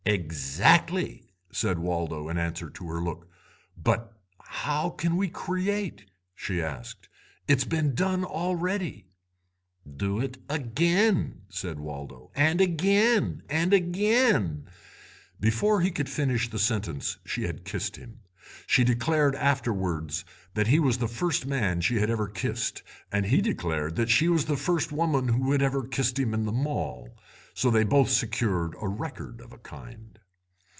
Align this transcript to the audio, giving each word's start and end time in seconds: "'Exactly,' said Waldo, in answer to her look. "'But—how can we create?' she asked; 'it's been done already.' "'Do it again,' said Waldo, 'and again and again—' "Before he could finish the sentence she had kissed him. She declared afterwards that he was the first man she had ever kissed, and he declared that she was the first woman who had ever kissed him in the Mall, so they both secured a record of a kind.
"'Exactly,' 0.03 1.29
said 1.51 1.77
Waldo, 1.77 2.27
in 2.27 2.39
answer 2.39 2.71
to 2.71 2.87
her 2.87 2.99
look. 2.99 3.29
"'But—how 3.77 4.89
can 4.89 5.15
we 5.15 5.27
create?' 5.27 6.05
she 6.33 6.59
asked; 6.59 7.07
'it's 7.47 7.65
been 7.65 7.93
done 7.93 8.25
already.' 8.25 9.05
"'Do 9.97 10.19
it 10.19 10.39
again,' 10.49 11.41
said 11.49 11.79
Waldo, 11.79 12.31
'and 12.35 12.59
again 12.59 13.43
and 13.47 13.73
again—' 13.73 14.65
"Before 15.39 15.81
he 15.81 15.91
could 15.91 16.09
finish 16.09 16.49
the 16.49 16.59
sentence 16.59 17.17
she 17.23 17.43
had 17.43 17.63
kissed 17.63 17.95
him. 17.97 18.21
She 18.65 18.83
declared 18.83 19.35
afterwards 19.35 20.25
that 20.55 20.67
he 20.67 20.79
was 20.79 20.97
the 20.97 21.07
first 21.07 21.45
man 21.45 21.79
she 21.79 21.97
had 21.99 22.09
ever 22.09 22.27
kissed, 22.27 22.81
and 23.11 23.27
he 23.27 23.39
declared 23.39 23.95
that 23.97 24.09
she 24.09 24.27
was 24.27 24.45
the 24.45 24.57
first 24.57 24.91
woman 24.91 25.27
who 25.27 25.51
had 25.51 25.61
ever 25.61 25.85
kissed 25.87 26.17
him 26.17 26.33
in 26.33 26.45
the 26.45 26.51
Mall, 26.51 27.09
so 27.53 27.69
they 27.69 27.83
both 27.83 28.09
secured 28.09 28.73
a 28.81 28.87
record 28.87 29.41
of 29.41 29.51
a 29.51 29.57
kind. 29.57 30.17